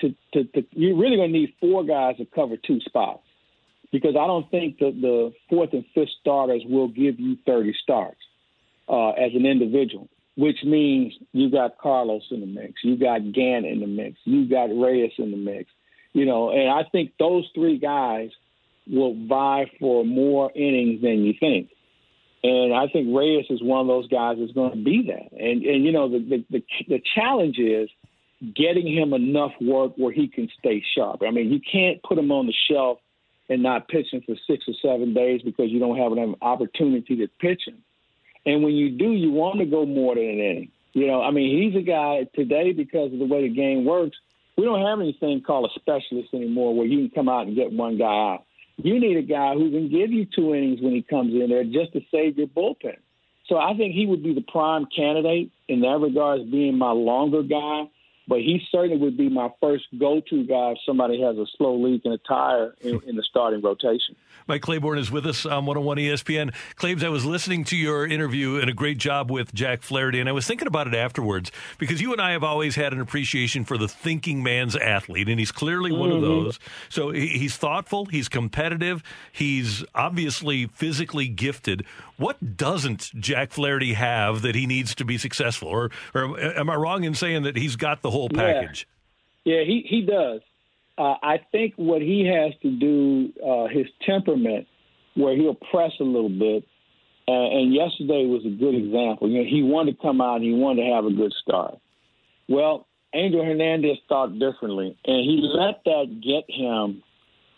to, 0.02 0.16
to, 0.34 0.44
to 0.46 0.66
you're 0.72 0.98
really 0.98 1.18
going 1.18 1.32
to 1.32 1.38
need 1.38 1.54
four 1.60 1.84
guys 1.84 2.18
to 2.18 2.26
cover 2.26 2.56
two 2.58 2.80
spots 2.80 3.22
because 3.92 4.16
I 4.20 4.26
don't 4.26 4.50
think 4.50 4.80
that 4.80 5.00
the 5.00 5.34
fourth 5.50 5.74
and 5.74 5.86
fifth 5.94 6.10
starters 6.20 6.64
will 6.66 6.88
give 6.88 7.20
you 7.20 7.38
30 7.46 7.76
starts 7.84 8.20
uh, 8.88 9.10
as 9.10 9.32
an 9.36 9.46
individual, 9.46 10.08
which 10.36 10.64
means 10.64 11.14
you 11.32 11.52
got 11.52 11.78
Carlos 11.78 12.24
in 12.32 12.40
the 12.40 12.48
mix, 12.48 12.84
you 12.84 12.98
got 12.98 13.32
Gant 13.32 13.66
in 13.66 13.82
the 13.82 13.88
mix, 13.88 14.18
you 14.24 14.50
got 14.50 14.70
Reyes 14.76 15.12
in 15.20 15.30
the 15.30 15.38
mix, 15.38 15.70
you 16.14 16.26
know, 16.26 16.50
and 16.50 16.70
I 16.70 16.90
think 16.92 17.12
those 17.20 17.48
three 17.54 17.78
guys– 17.78 18.32
will 18.88 19.16
vie 19.28 19.72
for 19.80 20.06
more 20.06 20.52
innings 20.56 21.02
than 21.02 21.24
you 21.24 21.34
think. 21.40 21.70
And 22.44 22.74
I 22.74 22.88
think 22.88 23.16
Reyes 23.16 23.46
is 23.50 23.62
one 23.62 23.82
of 23.82 23.88
those 23.88 24.08
guys 24.08 24.38
that's 24.40 24.54
going 24.54 24.72
to 24.72 24.84
be 24.84 25.08
that. 25.08 25.38
And 25.38 25.64
and 25.64 25.86
you 25.86 25.92
know 25.92 26.10
the 26.10 26.20
the 26.20 26.46
the, 26.50 26.64
the 26.88 27.04
challenge 27.16 27.58
is 27.58 27.90
getting 28.56 28.88
him 28.88 29.14
enough 29.14 29.52
work 29.60 29.94
where 29.98 30.14
he 30.14 30.28
can 30.28 30.50
stay 30.58 30.84
sharp. 30.96 31.22
I 31.28 31.32
mean, 31.32 31.52
you 31.52 31.60
can't 31.60 32.02
put 32.02 32.18
him 32.18 32.32
on 32.32 32.48
the 32.48 32.54
shelf 32.70 33.00
and 33.50 33.64
not 33.64 33.88
pitch 33.88 34.14
him 34.14 34.22
for 34.26 34.36
six 34.48 34.66
or 34.68 34.74
seven 34.82 35.14
days 35.14 35.42
because 35.44 35.70
you 35.70 35.80
don't 35.80 35.98
have 35.98 36.14
an 36.14 36.36
opportunity 36.42 37.18
to 37.18 37.28
pitch 37.40 37.64
him. 37.68 37.84
And 38.46 38.64
when 38.64 38.74
you 38.74 38.92
do, 38.92 39.12
you 39.12 39.32
want 39.32 39.60
to 39.60 39.66
go 39.66 39.86
more 39.86 40.16
than 40.16 40.24
an 40.24 40.40
inning. 40.40 40.72
You 40.94 41.08
know, 41.08 41.22
I 41.22 41.32
mean, 41.32 41.62
he's 41.62 41.80
a 41.80 41.84
guy 41.84 42.28
today 42.34 42.72
because 42.72 43.12
of 43.12 43.20
the 43.20 43.26
way 43.26 43.48
the 43.48 43.54
game 43.54 43.86
works. 43.86 44.18
We 44.58 44.66
don't 44.66 44.86
have 44.86 45.00
anything 45.00 45.42
called 45.42 45.70
a 45.70 45.80
specialist 45.80 46.34
anymore 46.34 46.76
where 46.76 46.88
you 46.88 47.08
can 47.08 47.10
come 47.10 47.30
out 47.30 47.48
and 47.48 47.56
get 47.56 47.72
one 47.72 47.98
guy 47.98 48.06
out. 48.06 48.46
You 48.82 49.00
need 49.00 49.18
a 49.18 49.22
guy 49.22 49.56
who 49.56 49.70
can 49.72 49.90
give 49.90 50.12
you 50.12 50.26
two 50.26 50.56
innings 50.56 50.80
when 50.82 50.94
he 50.94 51.02
comes 51.02 51.34
in 51.34 51.50
there 51.50 51.66
just 51.66 51.92
to 51.94 52.02
save 52.12 52.38
your 52.38 52.48
bullpen. 52.48 52.96
So 53.48 53.58
I 53.58 53.76
think 53.76 53.94
he 53.94 54.06
would 54.06 54.24
be 54.24 54.34
the 54.34 54.46
prime 54.48 54.88
candidate 54.96 55.52
in 55.68 55.82
that 55.82 56.00
regard 56.00 56.42
as 56.42 56.48
being 56.48 56.78
my 56.78 56.92
longer 56.92 57.44
guy. 57.44 57.90
But 58.30 58.38
he 58.38 58.62
certainly 58.72 58.98
would 58.98 59.18
be 59.18 59.28
my 59.28 59.50
first 59.60 59.86
go-to 60.00 60.44
guy 60.44 60.72
if 60.72 60.78
somebody 60.86 61.20
has 61.20 61.36
a 61.38 61.46
slow 61.58 61.76
leak 61.82 62.04
in 62.06 62.12
a 62.12 62.18
tire 62.20 62.76
in, 62.80 63.02
in 63.08 63.16
the 63.16 63.24
starting 63.24 63.60
rotation. 63.60 64.16
Mike 64.48 64.62
Claiborne 64.62 65.00
is 65.00 65.10
with 65.10 65.26
us 65.26 65.48
on 65.48 65.66
101 65.66 65.98
ESPN. 65.98 66.54
Claibs, 66.76 67.04
I 67.04 67.10
was 67.10 67.26
listening 67.26 67.64
to 67.66 67.76
your 67.76 68.06
interview 68.06 68.58
and 68.58 68.70
a 68.70 68.74
great 68.74 69.00
job 69.00 69.32
with 69.32 69.54
Jack 69.54 69.82
Flaherty, 69.82 70.20
and 70.20 70.30
I 70.30 70.32
was 70.32 70.46
thinking 70.46 70.68
about 70.68 70.88
it 70.88 70.94
afterwards 70.94 71.52
because 71.80 72.02
you 72.02 72.12
and 72.14 72.22
I 72.22 72.32
have 72.32 72.44
always 72.44 72.76
had 72.76 72.94
an 72.94 73.02
appreciation 73.02 73.66
for 73.66 73.78
the 73.78 73.88
thinking 73.88 74.44
man's 74.44 74.76
athlete, 74.76 75.28
and 75.28 75.40
he's 75.40 75.52
clearly 75.52 75.92
one 75.92 76.10
mm-hmm. 76.10 76.18
of 76.18 76.22
those. 76.22 76.60
So 76.90 77.10
he's 77.10 77.58
thoughtful, 77.58 78.06
he's 78.06 78.30
competitive, 78.30 79.02
he's 79.32 79.84
obviously 79.96 80.68
physically 80.68 81.28
gifted. 81.28 81.84
What 82.18 82.58
doesn't 82.58 83.12
Jack 83.18 83.52
Flaherty 83.52 83.94
have 83.94 84.42
that 84.42 84.54
he 84.54 84.68
needs 84.68 84.94
to 84.96 85.06
be 85.06 85.18
successful? 85.18 85.70
Or, 85.70 85.90
or 86.14 86.38
am 86.38 86.70
I 86.70 86.76
wrong 86.76 87.06
in 87.06 87.16
saying 87.16 87.44
that 87.44 87.56
he's 87.56 87.78
got 87.78 88.02
the 88.02 88.12
whole 88.12 88.19
package? 88.28 88.88
Yeah, 89.46 89.60
yeah 89.60 89.64
he, 89.64 89.86
he 89.88 90.02
does. 90.02 90.42
Uh, 90.98 91.16
I 91.24 91.40
think 91.52 91.76
what 91.78 92.02
he 92.02 92.26
has 92.26 92.54
to 92.62 92.72
do, 92.72 93.32
uh, 93.42 93.68
his 93.68 93.86
temperament, 94.06 94.68
where 95.16 95.36
he'll 95.36 95.56
press 95.56 95.94
a 96.02 96.04
little 96.04 96.30
bit. 96.30 96.66
Uh, 97.26 97.32
and 97.32 97.74
yesterday 97.74 98.26
was 98.26 98.44
a 98.46 98.50
good 98.50 98.76
example. 98.76 99.30
You 99.30 99.44
know, 99.44 99.50
he 99.50 99.64
wanted 99.64 99.98
to 99.98 100.02
come 100.02 100.20
out 100.20 100.38
and 100.38 100.46
he 100.46 100.54
wanted 100.54 100.84
to 100.84 100.96
have 100.96 101.06
a 101.06 101.12
good 101.12 101.32
start. 101.42 101.78
Well, 102.50 102.88
Angel 103.14 103.46
Hernandez 103.46 103.98
thought 104.10 104.38
differently, 104.40 104.98
and 105.06 105.18
he 105.24 105.40
let 105.42 105.84
that 105.86 106.22
get 106.22 106.54
him 106.54 107.04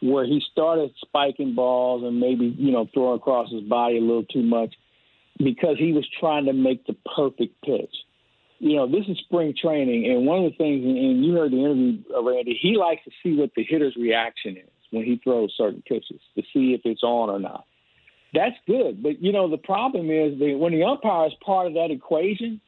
where 0.02 0.26
he 0.26 0.42
started 0.52 0.92
spiking 1.00 1.56
balls 1.56 2.04
and 2.04 2.20
maybe 2.20 2.54
you 2.58 2.72
know 2.72 2.88
throwing 2.94 3.18
across 3.18 3.52
his 3.52 3.62
body 3.64 3.98
a 3.98 4.02
little 4.02 4.24
too 4.24 4.42
much 4.42 4.74
because 5.38 5.78
he 5.78 5.94
was 5.94 6.08
trying 6.20 6.46
to 6.46 6.54
make 6.54 6.86
the 6.86 6.96
perfect 7.16 7.62
pitch 7.64 7.94
you 8.62 8.76
know, 8.76 8.86
this 8.86 9.08
is 9.08 9.18
spring 9.18 9.56
training, 9.60 10.06
and 10.06 10.28
one 10.28 10.46
of 10.46 10.52
the 10.52 10.56
things, 10.56 10.86
and 10.86 11.26
you 11.26 11.34
heard 11.34 11.52
the 11.52 11.58
interview, 11.58 11.98
uh, 12.16 12.22
Randy, 12.22 12.58
he 12.62 12.78
likes 12.78 13.04
to 13.06 13.12
see 13.24 13.36
what 13.36 13.50
the 13.56 13.64
hitter's 13.64 13.96
reaction 13.96 14.56
is 14.56 14.70
when 14.92 15.04
he 15.04 15.20
throws 15.24 15.52
certain 15.58 15.82
pitches 15.82 16.22
to 16.36 16.44
see 16.54 16.76
if 16.76 16.82
it's 16.86 17.02
on 17.02 17.32
or 17.32 17.40
not. 17.40 17.66
That's 18.36 18.56
good, 18.68 19.02
but 19.02 19.20
you 19.20 19.32
know, 19.32 19.50
the 19.50 19.58
problem 19.58 20.12
is 20.12 20.38
that 20.38 20.58
when 20.60 20.74
the 20.74 20.84
umpire 20.84 21.26
is 21.26 21.34
part 21.44 21.66
of 21.66 21.74
that 21.74 21.90
equation, 21.90 22.62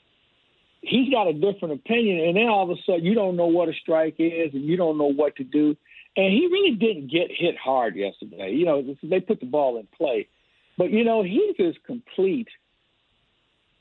he's 0.82 1.12
got 1.12 1.28
a 1.28 1.34
different 1.34 1.76
opinion, 1.76 2.28
and 2.28 2.36
then 2.38 2.48
all 2.48 2.64
of 2.64 2.76
a 2.76 2.82
sudden 2.88 3.06
you 3.06 3.14
don't 3.14 3.36
know 3.36 3.46
what 3.46 3.70
a 3.70 3.74
strike 3.74 4.16
is, 4.18 4.52
and 4.56 4.64
you 4.66 4.76
don't 4.76 4.98
know 4.98 5.14
what 5.14 5.36
to 5.36 5.44
do. 5.44 5.78
And 6.18 6.34
he 6.34 6.48
really 6.52 6.76
didn't 6.76 7.12
get 7.12 7.28
hit 7.30 7.56
hard 7.56 7.96
yesterday. 7.96 8.52
You 8.52 8.66
know, 8.66 8.96
they 9.04 9.20
put 9.20 9.40
the 9.40 9.46
ball 9.46 9.78
in 9.78 9.88
play, 9.96 10.28
but 10.76 10.90
you 10.90 11.04
know, 11.04 11.22
he's 11.22 11.56
as 11.60 11.76
complete– 11.86 12.48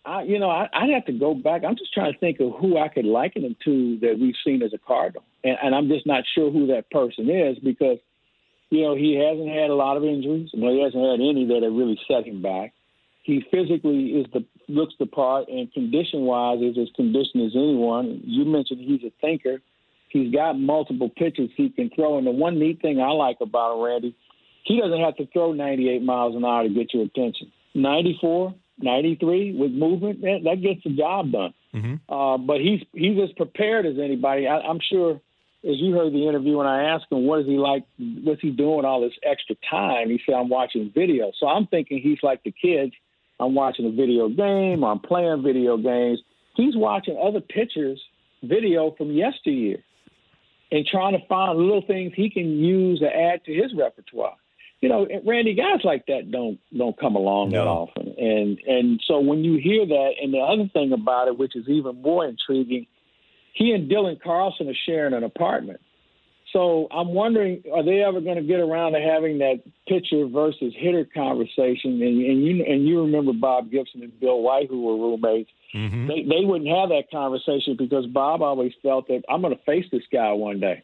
I, 0.04 0.22
you 0.22 0.38
know, 0.38 0.50
I, 0.50 0.68
would 0.84 0.94
have 0.94 1.06
to 1.06 1.12
go 1.12 1.34
back. 1.34 1.62
I'm 1.64 1.76
just 1.76 1.92
trying 1.92 2.12
to 2.12 2.18
think 2.18 2.40
of 2.40 2.52
who 2.60 2.76
I 2.76 2.88
could 2.88 3.04
liken 3.04 3.44
him 3.44 3.56
to 3.64 3.98
that 4.00 4.18
we've 4.18 4.34
seen 4.44 4.62
as 4.62 4.72
a 4.72 4.78
Cardinal, 4.78 5.22
and, 5.44 5.56
and 5.62 5.74
I'm 5.74 5.88
just 5.88 6.06
not 6.06 6.24
sure 6.34 6.50
who 6.50 6.66
that 6.68 6.90
person 6.90 7.30
is 7.30 7.58
because, 7.60 7.98
you 8.70 8.82
know, 8.82 8.96
he 8.96 9.14
hasn't 9.14 9.48
had 9.48 9.70
a 9.70 9.74
lot 9.74 9.96
of 9.96 10.04
injuries. 10.04 10.50
Well, 10.54 10.72
he 10.72 10.82
hasn't 10.82 11.02
had 11.02 11.20
any 11.20 11.46
that 11.46 11.62
have 11.62 11.72
really 11.72 12.00
set 12.08 12.26
him 12.26 12.42
back. 12.42 12.72
He 13.22 13.44
physically 13.52 14.18
is 14.18 14.26
the 14.32 14.44
looks 14.68 14.94
the 14.98 15.06
part, 15.06 15.48
and 15.48 15.72
condition 15.72 16.22
wise 16.22 16.60
is 16.60 16.76
as 16.78 16.88
conditioned 16.96 17.46
as 17.46 17.52
anyone. 17.54 18.22
You 18.24 18.44
mentioned 18.44 18.80
he's 18.80 19.04
a 19.04 19.12
thinker. 19.20 19.60
He's 20.08 20.32
got 20.32 20.58
multiple 20.58 21.08
pitches 21.08 21.50
he 21.56 21.70
can 21.70 21.90
throw, 21.94 22.18
and 22.18 22.26
the 22.26 22.32
one 22.32 22.58
neat 22.58 22.82
thing 22.82 23.00
I 23.00 23.10
like 23.10 23.38
about 23.40 23.76
him, 23.76 23.84
Randy, 23.84 24.16
he 24.64 24.80
doesn't 24.80 25.00
have 25.00 25.16
to 25.16 25.26
throw 25.26 25.52
98 25.52 26.02
miles 26.02 26.34
an 26.34 26.44
hour 26.44 26.64
to 26.64 26.68
get 26.68 26.92
your 26.92 27.04
attention. 27.04 27.52
94, 27.74 28.54
93 28.82 29.56
with 29.56 29.72
movement, 29.72 30.20
that, 30.22 30.40
that 30.44 30.62
gets 30.62 30.82
the 30.84 30.90
job 30.90 31.32
done. 31.32 31.54
Mm-hmm. 31.74 32.12
Uh, 32.12 32.38
but 32.38 32.60
he's 32.60 32.80
he's 32.92 33.18
as 33.22 33.32
prepared 33.32 33.86
as 33.86 33.96
anybody. 33.98 34.46
I, 34.46 34.58
I'm 34.58 34.80
sure, 34.80 35.12
as 35.14 35.76
you 35.78 35.94
heard 35.94 36.12
the 36.12 36.28
interview, 36.28 36.58
when 36.58 36.66
I 36.66 36.94
asked 36.94 37.06
him 37.10 37.26
what 37.26 37.40
is 37.40 37.46
he 37.46 37.56
like, 37.56 37.84
what's 37.98 38.42
he 38.42 38.50
doing 38.50 38.84
all 38.84 39.00
this 39.00 39.16
extra 39.22 39.56
time, 39.70 40.10
he 40.10 40.20
said 40.24 40.34
I'm 40.34 40.48
watching 40.48 40.92
video. 40.94 41.32
So 41.38 41.46
I'm 41.46 41.66
thinking 41.66 42.00
he's 42.02 42.22
like 42.22 42.42
the 42.42 42.52
kids. 42.52 42.92
I'm 43.40 43.54
watching 43.54 43.86
a 43.86 43.90
video 43.90 44.28
game. 44.28 44.84
I'm 44.84 45.00
playing 45.00 45.42
video 45.42 45.76
games. 45.76 46.20
He's 46.54 46.76
watching 46.76 47.18
other 47.20 47.40
pitchers' 47.40 48.00
video 48.42 48.94
from 48.96 49.10
yesteryear 49.10 49.78
and 50.70 50.86
trying 50.86 51.18
to 51.18 51.26
find 51.26 51.58
little 51.58 51.82
things 51.86 52.12
he 52.14 52.30
can 52.30 52.58
use 52.58 53.00
to 53.00 53.06
add 53.06 53.44
to 53.44 53.52
his 53.52 53.74
repertoire 53.76 54.36
you 54.82 54.88
know, 54.88 55.06
Randy, 55.24 55.54
guys 55.54 55.80
like 55.84 56.06
that 56.06 56.30
don't 56.30 56.58
don't 56.76 56.98
come 56.98 57.14
along 57.14 57.50
no. 57.50 57.58
that 57.58 57.68
often, 57.70 58.01
and 58.18 58.58
and 58.66 59.02
so 59.06 59.20
when 59.20 59.44
you 59.44 59.58
hear 59.62 59.86
that, 59.86 60.12
and 60.22 60.32
the 60.32 60.38
other 60.38 60.68
thing 60.72 60.92
about 60.92 61.28
it, 61.28 61.38
which 61.38 61.56
is 61.56 61.68
even 61.68 62.00
more 62.02 62.26
intriguing, 62.26 62.86
he 63.54 63.72
and 63.72 63.90
Dylan 63.90 64.20
Carlson 64.20 64.68
are 64.68 64.74
sharing 64.86 65.14
an 65.14 65.24
apartment. 65.24 65.80
So 66.52 66.86
I'm 66.90 67.14
wondering, 67.14 67.62
are 67.72 67.82
they 67.82 68.02
ever 68.02 68.20
going 68.20 68.36
to 68.36 68.42
get 68.42 68.60
around 68.60 68.92
to 68.92 69.00
having 69.00 69.38
that 69.38 69.62
pitcher 69.88 70.26
versus 70.26 70.74
hitter 70.76 71.06
conversation? 71.14 72.02
And, 72.02 72.22
and 72.22 72.44
you 72.44 72.64
and 72.64 72.86
you 72.86 73.02
remember 73.02 73.32
Bob 73.32 73.70
Gibson 73.70 74.02
and 74.02 74.20
Bill 74.20 74.40
White, 74.40 74.68
who 74.68 74.82
were 74.82 74.96
roommates. 74.96 75.50
Mm-hmm. 75.74 76.08
They 76.08 76.22
they 76.22 76.44
wouldn't 76.44 76.70
have 76.70 76.90
that 76.90 77.10
conversation 77.10 77.76
because 77.78 78.06
Bob 78.06 78.42
always 78.42 78.72
felt 78.82 79.08
that 79.08 79.22
I'm 79.28 79.40
going 79.40 79.56
to 79.56 79.64
face 79.64 79.86
this 79.90 80.04
guy 80.12 80.32
one 80.32 80.60
day 80.60 80.82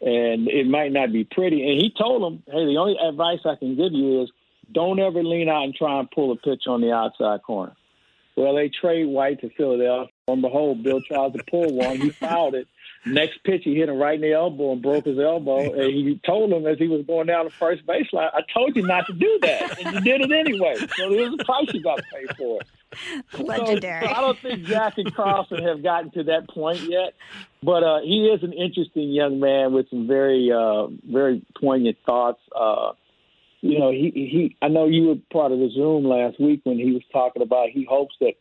and 0.00 0.48
it 0.48 0.66
might 0.66 0.92
not 0.92 1.12
be 1.12 1.24
pretty. 1.24 1.68
And 1.68 1.80
he 1.80 1.92
told 1.96 2.22
them, 2.22 2.42
hey, 2.46 2.64
the 2.64 2.78
only 2.78 2.96
advice 2.96 3.40
I 3.44 3.56
can 3.56 3.76
give 3.76 3.92
you 3.92 4.22
is 4.22 4.30
don't 4.72 4.98
ever 4.98 5.22
lean 5.22 5.48
out 5.48 5.64
and 5.64 5.74
try 5.74 5.98
and 5.98 6.10
pull 6.10 6.32
a 6.32 6.36
pitch 6.36 6.64
on 6.66 6.80
the 6.80 6.92
outside 6.92 7.42
corner. 7.42 7.74
Well, 8.36 8.54
they 8.54 8.68
trade 8.68 9.06
White 9.06 9.40
to 9.40 9.50
Philadelphia. 9.50 10.10
And 10.28 10.40
behold, 10.40 10.82
Bill 10.82 11.00
tries 11.02 11.32
to 11.32 11.42
pull 11.50 11.74
one. 11.74 12.00
He 12.00 12.10
fouled 12.10 12.54
it. 12.54 12.68
Next 13.04 13.42
pitch, 13.44 13.62
he 13.64 13.74
hit 13.74 13.88
him 13.88 13.96
right 13.96 14.14
in 14.14 14.20
the 14.20 14.32
elbow 14.32 14.72
and 14.72 14.82
broke 14.82 15.06
his 15.06 15.18
elbow. 15.18 15.72
And 15.72 15.92
he 15.92 16.20
told 16.24 16.52
him 16.52 16.66
as 16.66 16.78
he 16.78 16.86
was 16.86 17.04
going 17.06 17.26
down 17.26 17.46
the 17.46 17.50
first 17.50 17.84
baseline, 17.86 18.30
I 18.32 18.42
told 18.52 18.76
you 18.76 18.86
not 18.86 19.06
to 19.06 19.12
do 19.12 19.38
that. 19.42 19.84
And 19.84 19.94
you 19.94 20.00
did 20.00 20.20
it 20.20 20.32
anyway. 20.32 20.76
So 20.96 21.10
there's 21.10 21.34
a 21.34 21.44
price 21.44 21.66
you 21.72 21.82
got 21.82 21.96
to 21.96 22.04
pay 22.12 22.26
for 22.36 22.60
it. 22.60 22.68
Legendary. 23.38 24.06
So, 24.06 24.12
so 24.12 24.18
I 24.18 24.20
don't 24.20 24.38
think 24.38 24.64
Jack 24.64 24.98
and 24.98 25.14
Carlson 25.14 25.62
have 25.62 25.82
gotten 25.82 26.10
to 26.12 26.24
that 26.24 26.48
point 26.48 26.80
yet, 26.80 27.14
but 27.62 27.82
uh, 27.82 28.00
he 28.00 28.26
is 28.26 28.42
an 28.42 28.52
interesting 28.52 29.10
young 29.10 29.38
man 29.38 29.72
with 29.72 29.88
some 29.90 30.06
very, 30.06 30.50
uh, 30.52 30.86
very 31.08 31.42
poignant 31.60 31.98
thoughts. 32.04 32.40
Uh, 32.54 32.92
you 33.60 33.78
know, 33.78 33.90
he, 33.90 34.10
he. 34.14 34.56
I 34.62 34.68
know 34.68 34.86
you 34.86 35.08
were 35.08 35.16
part 35.32 35.52
of 35.52 35.58
the 35.58 35.70
Zoom 35.70 36.04
last 36.04 36.40
week 36.40 36.60
when 36.64 36.78
he 36.78 36.92
was 36.92 37.02
talking 37.12 37.42
about. 37.42 37.68
He 37.70 37.84
hopes 37.84 38.14
that 38.20 38.34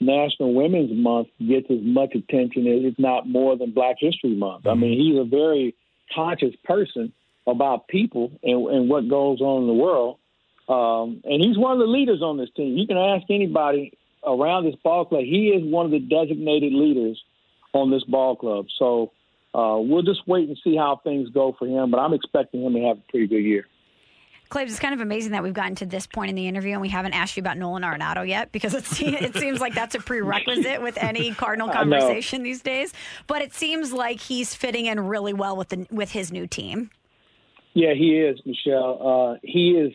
National 0.00 0.54
Women's 0.54 0.92
Month 0.92 1.28
gets 1.38 1.70
as 1.70 1.80
much 1.80 2.14
attention 2.14 2.66
as, 2.66 2.84
if 2.84 2.98
not 2.98 3.28
more, 3.28 3.56
than 3.56 3.72
Black 3.72 3.96
History 3.98 4.34
Month. 4.34 4.66
I 4.66 4.74
mean, 4.74 4.98
he's 4.98 5.18
a 5.18 5.24
very 5.24 5.74
conscious 6.14 6.54
person 6.64 7.12
about 7.46 7.88
people 7.88 8.30
and, 8.42 8.66
and 8.68 8.88
what 8.88 9.08
goes 9.08 9.40
on 9.40 9.62
in 9.62 9.66
the 9.68 9.74
world. 9.74 10.18
Um, 10.68 11.22
and 11.24 11.42
he's 11.42 11.58
one 11.58 11.72
of 11.72 11.78
the 11.78 11.86
leaders 11.86 12.22
on 12.22 12.36
this 12.36 12.50
team. 12.56 12.76
You 12.76 12.86
can 12.86 12.96
ask 12.96 13.24
anybody 13.30 13.98
around 14.24 14.64
this 14.64 14.76
ball 14.76 15.04
club. 15.04 15.22
He 15.22 15.48
is 15.48 15.62
one 15.64 15.86
of 15.86 15.92
the 15.92 15.98
designated 15.98 16.72
leaders 16.72 17.20
on 17.72 17.90
this 17.90 18.04
ball 18.04 18.36
club. 18.36 18.66
So 18.78 19.12
uh, 19.54 19.78
we'll 19.78 20.02
just 20.02 20.26
wait 20.26 20.48
and 20.48 20.58
see 20.62 20.76
how 20.76 21.00
things 21.02 21.30
go 21.30 21.54
for 21.58 21.66
him. 21.66 21.90
But 21.90 21.98
I'm 21.98 22.14
expecting 22.14 22.62
him 22.62 22.74
to 22.74 22.80
have 22.82 22.98
a 22.98 23.10
pretty 23.10 23.26
good 23.26 23.42
year. 23.42 23.66
Claibs, 24.52 24.70
it's 24.70 24.78
kind 24.78 24.92
of 24.92 25.00
amazing 25.00 25.32
that 25.32 25.42
we've 25.42 25.54
gotten 25.54 25.76
to 25.76 25.86
this 25.86 26.06
point 26.06 26.28
in 26.28 26.36
the 26.36 26.46
interview 26.46 26.72
and 26.72 26.82
we 26.82 26.90
haven't 26.90 27.14
asked 27.14 27.38
you 27.38 27.40
about 27.40 27.56
Nolan 27.56 27.82
Arenado 27.82 28.28
yet 28.28 28.52
because 28.52 28.74
it 28.74 28.84
seems 28.84 29.60
like 29.60 29.74
that's 29.74 29.94
a 29.94 29.98
prerequisite 29.98 30.82
with 30.82 30.98
any 30.98 31.32
Cardinal 31.32 31.70
conversation 31.70 32.42
these 32.42 32.60
days. 32.60 32.92
But 33.26 33.40
it 33.40 33.54
seems 33.54 33.94
like 33.94 34.20
he's 34.20 34.54
fitting 34.54 34.84
in 34.86 35.00
really 35.00 35.32
well 35.32 35.56
with 35.56 35.70
the 35.70 35.86
with 35.90 36.10
his 36.10 36.30
new 36.30 36.46
team. 36.46 36.90
Yeah, 37.72 37.94
he 37.94 38.18
is, 38.18 38.40
Michelle. 38.44 38.98
Uh, 39.32 39.38
he 39.42 39.70
is 39.70 39.94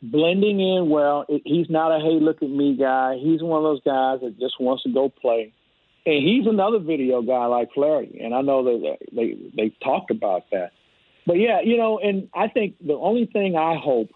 blending 0.00 0.58
in 0.58 0.88
well. 0.88 1.26
He's 1.44 1.68
not 1.68 1.94
a 1.94 2.00
hey, 2.00 2.18
look 2.18 2.42
at 2.42 2.48
me 2.48 2.76
guy. 2.76 3.16
He's 3.22 3.42
one 3.42 3.58
of 3.58 3.64
those 3.64 3.82
guys 3.82 4.20
that 4.22 4.38
just 4.40 4.58
wants 4.58 4.84
to 4.84 4.92
go 4.92 5.10
play. 5.10 5.52
And 6.06 6.26
he's 6.26 6.46
another 6.46 6.78
video 6.78 7.20
guy 7.20 7.44
like 7.44 7.74
Flaherty, 7.74 8.20
and 8.20 8.34
I 8.34 8.40
know 8.40 8.64
that 8.64 8.96
they 9.12 9.36
they 9.54 9.74
talked 9.84 10.10
about 10.10 10.44
that. 10.52 10.72
But 11.28 11.34
yeah, 11.34 11.60
you 11.62 11.76
know, 11.76 11.98
and 11.98 12.30
I 12.34 12.48
think 12.48 12.76
the 12.80 12.94
only 12.94 13.26
thing 13.26 13.54
I 13.54 13.76
hope, 13.76 14.08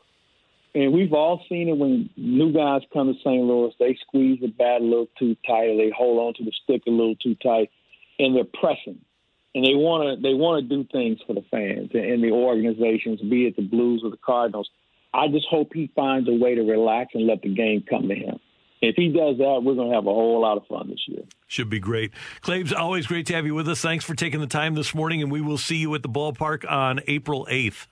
and 0.75 0.95
we've 0.95 1.13
all 1.13 1.45
seen 1.47 1.69
it 1.69 1.77
when 1.77 2.09
new 2.17 2.55
guys 2.55 2.81
come 2.91 3.13
to 3.13 3.21
St. 3.21 3.45
Louis, 3.45 3.75
they 3.79 3.99
squeeze 4.01 4.41
the 4.41 4.47
bat 4.47 4.81
a 4.81 4.85
little 4.85 5.11
too 5.19 5.37
tight, 5.47 5.69
or 5.69 5.77
they 5.77 5.93
hold 5.95 6.19
on 6.21 6.33
to 6.39 6.45
the 6.45 6.53
stick 6.65 6.85
a 6.89 6.91
little 6.91 7.15
too 7.17 7.35
tight, 7.35 7.71
and 8.19 8.35
they're 8.35 8.45
pressing, 8.45 8.99
and 9.55 9.63
they 9.63 9.75
want 9.75 10.09
to 10.09 10.23
they 10.23 10.33
want 10.33 10.67
to 10.67 10.75
do 10.75 10.89
things 10.91 11.19
for 11.27 11.35
the 11.35 11.45
fans 11.51 11.91
and 11.93 12.25
the 12.25 12.31
organizations, 12.31 13.21
be 13.21 13.47
it 13.47 13.57
the 13.57 13.63
Blues 13.63 14.01
or 14.03 14.11
the 14.11 14.17
Cardinals. 14.17 14.71
I 15.13 15.29
just 15.29 15.47
hope 15.51 15.73
he 15.75 15.93
finds 15.95 16.31
a 16.31 16.33
way 16.33 16.55
to 16.55 16.63
relax 16.63 17.11
and 17.13 17.27
let 17.27 17.43
the 17.43 17.55
game 17.55 17.85
come 17.91 18.09
to 18.09 18.15
him. 18.15 18.41
If 18.83 18.97
he 18.97 19.09
does 19.09 19.39
that, 19.39 19.63
we're 19.65 19.77
going 19.77 19.91
to 19.91 19.95
have 19.95 20.07
a 20.07 20.13
whole 20.13 20.41
lot 20.41 20.57
of 20.57 20.67
fun 20.67 20.91
this 20.91 20.99
year. 21.07 21.23
Should 21.47 21.71
be 21.71 21.79
great. 21.79 22.11
Claibs, 22.43 22.77
always 22.77 23.07
great 23.07 23.27
to 23.27 23.35
have 23.35 23.47
you 23.47 23.55
with 23.55 23.69
us. 23.69 23.81
Thanks 23.81 24.05
for 24.05 24.17
taking 24.17 24.41
the 24.41 24.49
time 24.49 24.75
this 24.75 24.93
morning, 24.93 25.23
and 25.23 25.31
we 25.31 25.41
will 25.41 25.57
see 25.57 25.77
you 25.77 25.95
at 25.95 26.03
the 26.03 26.09
ballpark 26.09 26.69
on 26.69 27.01
April 27.07 27.47
8th. 27.49 27.87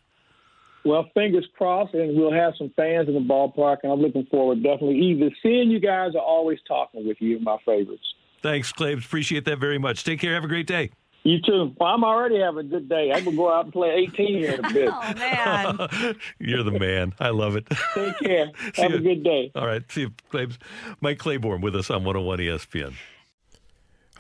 Well, 0.84 1.08
fingers 1.14 1.46
crossed, 1.56 1.94
and 1.94 2.16
we'll 2.16 2.32
have 2.32 2.54
some 2.58 2.72
fans 2.74 3.06
in 3.06 3.14
the 3.14 3.20
ballpark, 3.20 3.78
and 3.84 3.92
I'm 3.92 4.00
looking 4.00 4.26
forward 4.26 4.64
definitely 4.64 4.98
either 4.98 5.30
seeing 5.42 5.70
you 5.70 5.78
guys 5.78 6.12
or 6.16 6.22
always 6.22 6.58
talking 6.66 7.06
with 7.06 7.18
you, 7.20 7.38
my 7.38 7.58
favorites. 7.64 8.02
Thanks, 8.42 8.72
Claibs. 8.72 9.04
Appreciate 9.04 9.44
that 9.44 9.58
very 9.58 9.78
much. 9.78 10.02
Take 10.02 10.18
care. 10.20 10.34
Have 10.34 10.44
a 10.44 10.48
great 10.48 10.66
day. 10.66 10.90
You 11.22 11.40
too. 11.42 11.74
Well, 11.78 11.90
I'm 11.94 12.02
already 12.02 12.38
having 12.40 12.60
a 12.66 12.68
good 12.68 12.88
day. 12.88 13.12
I'm 13.12 13.24
gonna 13.24 13.36
go 13.36 13.52
out 13.52 13.64
and 13.64 13.72
play 13.72 13.90
18 14.10 14.26
here 14.38 14.52
in 14.52 14.64
a 14.64 14.72
bit. 14.72 14.88
Oh 14.90 15.14
man. 15.14 16.16
You're 16.38 16.62
the 16.62 16.78
man. 16.78 17.12
I 17.20 17.28
love 17.28 17.56
it. 17.56 17.66
Take 17.94 18.18
care. 18.20 18.50
See 18.74 18.82
Have 18.82 18.92
you. 18.92 18.96
a 18.96 19.00
good 19.00 19.22
day. 19.22 19.52
All 19.54 19.66
right. 19.66 19.82
See 19.92 20.02
you, 20.02 20.12
Claibs. 20.32 20.56
Mike 21.00 21.18
Claiborne 21.18 21.60
with 21.60 21.76
us 21.76 21.90
on 21.90 22.04
101 22.04 22.38
ESPN. 22.38 22.94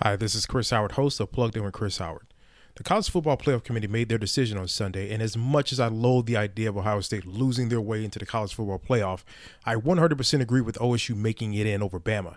Hi, 0.02 0.16
this 0.16 0.34
is 0.34 0.46
Chris 0.46 0.70
Howard, 0.70 0.92
host 0.92 1.20
of 1.20 1.32
Plugged 1.32 1.56
In 1.56 1.64
with 1.64 1.72
Chris 1.74 1.98
Howard. 1.98 2.26
The 2.76 2.84
College 2.84 3.10
Football 3.10 3.36
Playoff 3.36 3.64
Committee 3.64 3.88
made 3.88 4.08
their 4.08 4.16
decision 4.16 4.56
on 4.56 4.68
Sunday, 4.68 5.12
and 5.12 5.22
as 5.22 5.36
much 5.36 5.72
as 5.72 5.80
I 5.80 5.88
loathe 5.88 6.24
the 6.26 6.36
idea 6.38 6.68
of 6.70 6.76
Ohio 6.78 7.00
State 7.00 7.26
losing 7.26 7.68
their 7.68 7.80
way 7.80 8.04
into 8.04 8.18
the 8.18 8.24
College 8.24 8.54
Football 8.54 8.78
Playoff, 8.78 9.24
I 9.66 9.74
100% 9.74 10.40
agree 10.40 10.62
with 10.62 10.78
OSU 10.78 11.14
making 11.16 11.52
it 11.54 11.66
in 11.66 11.82
over 11.82 12.00
Bama. 12.00 12.36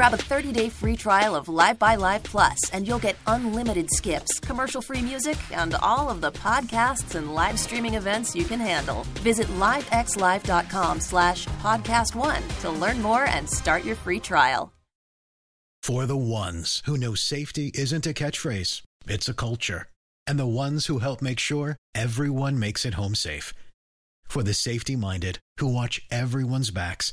Grab 0.00 0.14
a 0.14 0.16
30-day 0.16 0.70
free 0.70 0.96
trial 0.96 1.36
of 1.36 1.48
LiveXLive 1.48 2.22
Plus, 2.22 2.70
and 2.70 2.88
you'll 2.88 2.98
get 2.98 3.18
unlimited 3.26 3.86
skips, 3.90 4.40
commercial-free 4.40 5.02
music, 5.02 5.36
and 5.52 5.74
all 5.82 6.08
of 6.08 6.22
the 6.22 6.32
podcasts 6.32 7.16
and 7.16 7.34
live 7.34 7.58
streaming 7.58 7.96
events 7.96 8.34
you 8.34 8.44
can 8.44 8.60
handle. 8.60 9.04
Visit 9.20 9.46
livexlive.com 9.58 11.00
slash 11.00 11.46
podcast 11.62 12.14
one 12.14 12.42
to 12.60 12.70
learn 12.70 13.02
more 13.02 13.26
and 13.26 13.46
start 13.46 13.84
your 13.84 13.94
free 13.94 14.18
trial. 14.18 14.72
For 15.82 16.06
the 16.06 16.16
ones 16.16 16.82
who 16.86 16.96
know 16.96 17.14
safety 17.14 17.70
isn't 17.74 18.06
a 18.06 18.14
catchphrase, 18.14 18.80
it's 19.06 19.28
a 19.28 19.34
culture. 19.34 19.86
And 20.26 20.38
the 20.38 20.46
ones 20.46 20.86
who 20.86 21.00
help 21.00 21.20
make 21.20 21.38
sure 21.38 21.76
everyone 21.94 22.58
makes 22.58 22.86
it 22.86 22.94
home 22.94 23.14
safe. 23.14 23.52
For 24.24 24.42
the 24.42 24.54
safety 24.54 24.96
minded 24.96 25.40
who 25.58 25.66
watch 25.66 26.00
everyone's 26.10 26.70
backs, 26.70 27.12